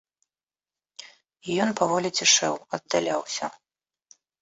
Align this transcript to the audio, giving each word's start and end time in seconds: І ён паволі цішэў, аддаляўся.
І 1.47 1.51
ён 1.67 1.75
паволі 1.83 2.09
цішэў, 2.17 2.53
аддаляўся. 2.81 3.45